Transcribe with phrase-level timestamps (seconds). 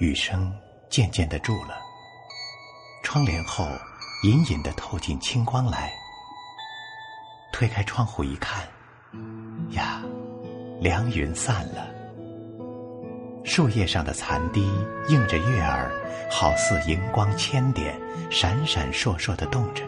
[0.00, 0.50] 雨声
[0.88, 1.78] 渐渐的住了，
[3.02, 3.68] 窗帘后
[4.22, 5.92] 隐隐的透进清光来。
[7.52, 8.66] 推开窗户一看，
[9.72, 10.00] 呀，
[10.80, 11.86] 凉云散了，
[13.44, 14.72] 树叶上的残滴
[15.08, 15.92] 映着月儿，
[16.30, 17.94] 好似荧光千点，
[18.30, 19.84] 闪闪烁烁的动着。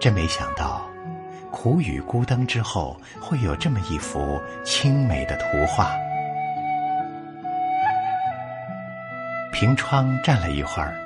[0.00, 0.88] 真没想到，
[1.50, 5.94] 苦雨孤灯之后，会有这么一幅清美的图画。
[9.52, 10.96] 凭窗站了一会儿，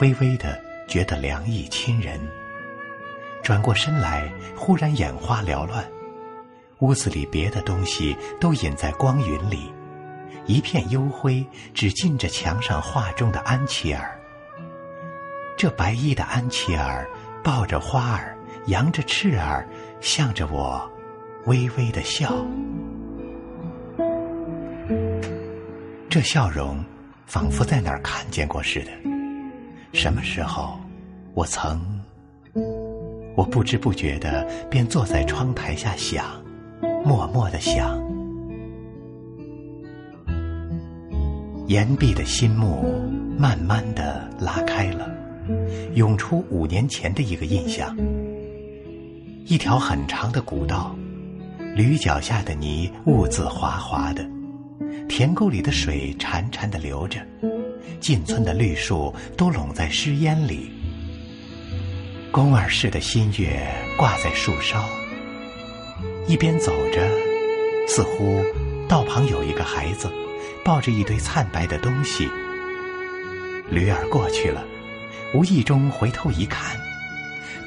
[0.00, 2.18] 微微的觉得凉意侵人。
[3.42, 5.84] 转过身来，忽然眼花缭乱，
[6.78, 9.70] 屋子里别的东西都隐在光云里，
[10.46, 14.18] 一片幽灰，只尽着墙上画中的安琪儿。
[15.58, 17.06] 这白衣的安琪儿
[17.42, 19.68] 抱着花儿，扬着翅儿，
[20.00, 20.90] 向着我
[21.44, 22.34] 微微的笑。
[26.08, 26.82] 这笑容。
[27.26, 28.90] 仿佛在哪儿看见过似的。
[29.92, 30.78] 什么时候，
[31.34, 31.80] 我曾……
[33.36, 36.24] 我不知不觉的便坐在窗台下想，
[37.04, 38.00] 默默的想。
[41.66, 42.84] 岩壁的心幕
[43.36, 45.10] 慢慢的拉开了，
[45.94, 47.96] 涌出五年前的一个印象：
[49.46, 50.94] 一条很长的古道，
[51.74, 54.24] 驴脚下的泥兀自滑滑的。
[55.08, 57.20] 田沟里的水潺潺的流着，
[58.00, 60.70] 进村的绿树都拢在湿烟里。
[62.32, 63.64] 宫儿似的新月
[63.96, 64.84] 挂在树梢，
[66.26, 67.08] 一边走着，
[67.86, 68.44] 似乎
[68.88, 70.10] 道旁有一个孩子，
[70.64, 72.28] 抱着一堆灿白的东西。
[73.70, 74.64] 驴儿过去了，
[75.32, 76.76] 无意中回头一看，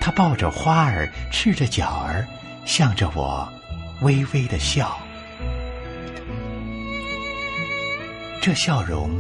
[0.02, 2.28] 他抱着花儿，赤着脚儿，
[2.66, 3.48] 向着我
[4.02, 5.00] 微微的笑。
[8.48, 9.12] 这笑容，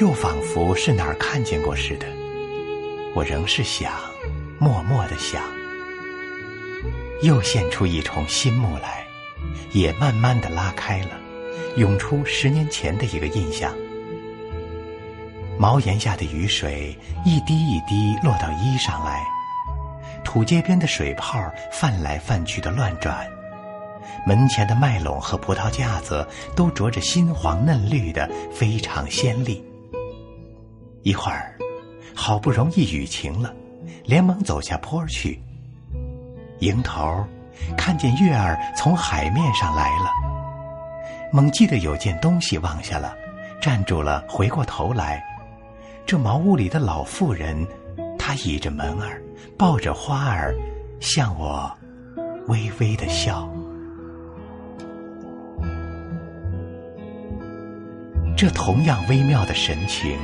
[0.00, 2.06] 又仿佛是哪儿看见过似的。
[3.14, 3.92] 我仍是想，
[4.58, 5.42] 默默的想，
[7.20, 9.04] 又现出一重新幕来，
[9.72, 11.10] 也慢慢的拉开了，
[11.76, 13.70] 涌出十年前的一个印象。
[15.58, 16.96] 茅檐下的雨水
[17.26, 19.22] 一滴一滴落到衣上来，
[20.24, 21.38] 土街边的水泡
[21.70, 23.28] 泛来泛去的乱转。
[24.26, 29.64] 门前的麦垄和葡萄架子都着着新黄嫩绿的，非常鲜丽。
[31.02, 31.56] 一会儿，
[32.14, 33.52] 好不容易雨停了，
[34.04, 35.40] 连忙走下坡去。
[36.60, 37.24] 迎头
[37.76, 40.10] 看见月儿从海面上来了，
[41.32, 43.16] 猛记得有件东西忘下了，
[43.60, 45.20] 站住了，回过头来，
[46.06, 47.66] 这茅屋里的老妇人，
[48.16, 49.20] 她倚着门儿，
[49.58, 50.54] 抱着花儿，
[51.00, 51.68] 向我
[52.46, 53.48] 微微的笑。
[58.42, 60.18] 这同样微妙的神情，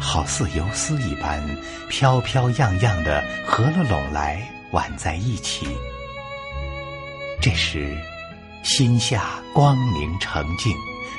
[0.00, 1.38] 好似游丝一般，
[1.86, 5.66] 飘飘漾漾的合了拢来，挽在一起。
[7.38, 7.94] 这时，
[8.62, 10.74] 心下光明澄净，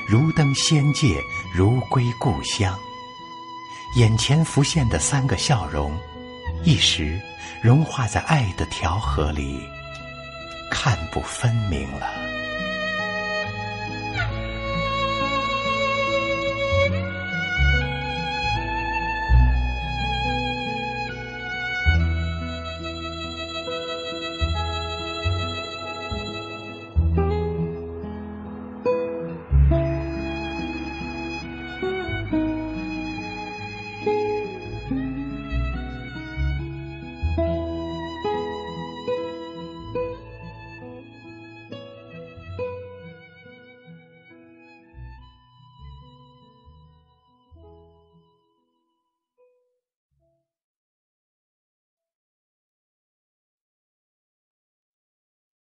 [0.08, 1.22] 如登仙界，
[1.54, 2.76] 如归故乡。
[3.94, 5.96] 眼前浮现的三个笑容，
[6.64, 7.16] 一时
[7.62, 9.60] 融化在爱的调和里，
[10.68, 12.27] 看不分明了。